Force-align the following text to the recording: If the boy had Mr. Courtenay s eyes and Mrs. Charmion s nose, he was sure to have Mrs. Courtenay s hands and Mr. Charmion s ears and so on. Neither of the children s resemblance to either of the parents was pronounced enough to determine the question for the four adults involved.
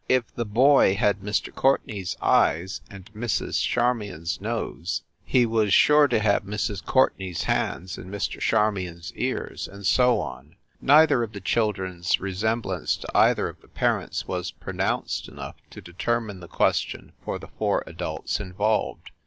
If 0.09 0.33
the 0.33 0.45
boy 0.45 0.95
had 0.95 1.19
Mr. 1.19 1.53
Courtenay 1.53 2.01
s 2.01 2.15
eyes 2.23 2.81
and 2.89 3.05
Mrs. 3.13 3.61
Charmion 3.61 4.23
s 4.23 4.41
nose, 4.41 5.03
he 5.23 5.45
was 5.45 5.71
sure 5.75 6.07
to 6.07 6.17
have 6.19 6.41
Mrs. 6.41 6.83
Courtenay 6.83 7.29
s 7.29 7.43
hands 7.43 7.99
and 7.99 8.11
Mr. 8.11 8.39
Charmion 8.41 8.97
s 8.97 9.11
ears 9.15 9.67
and 9.67 9.85
so 9.85 10.19
on. 10.19 10.55
Neither 10.81 11.21
of 11.21 11.33
the 11.33 11.39
children 11.39 11.99
s 11.99 12.19
resemblance 12.19 12.97
to 12.97 13.15
either 13.15 13.47
of 13.47 13.61
the 13.61 13.67
parents 13.67 14.27
was 14.27 14.49
pronounced 14.49 15.27
enough 15.27 15.57
to 15.69 15.81
determine 15.81 16.39
the 16.39 16.47
question 16.47 17.11
for 17.23 17.37
the 17.37 17.49
four 17.59 17.83
adults 17.85 18.39
involved. 18.39 19.11